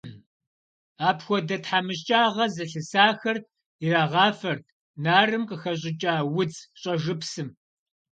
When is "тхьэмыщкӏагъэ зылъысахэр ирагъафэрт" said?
1.63-4.65